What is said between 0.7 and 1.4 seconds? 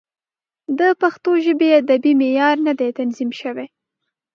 د پښتو